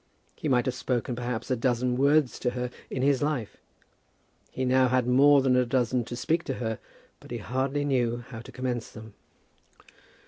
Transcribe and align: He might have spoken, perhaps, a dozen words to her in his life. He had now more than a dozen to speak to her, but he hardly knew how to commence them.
He 0.35 0.47
might 0.49 0.65
have 0.65 0.73
spoken, 0.73 1.15
perhaps, 1.15 1.51
a 1.51 1.55
dozen 1.55 1.95
words 1.95 2.39
to 2.39 2.49
her 2.49 2.71
in 2.89 3.03
his 3.03 3.21
life. 3.21 3.57
He 4.49 4.63
had 4.65 5.07
now 5.07 5.13
more 5.13 5.43
than 5.43 5.55
a 5.55 5.63
dozen 5.63 6.05
to 6.05 6.15
speak 6.15 6.43
to 6.45 6.55
her, 6.55 6.79
but 7.19 7.29
he 7.29 7.37
hardly 7.37 7.85
knew 7.85 8.25
how 8.29 8.39
to 8.39 8.51
commence 8.51 8.89
them. 8.89 9.13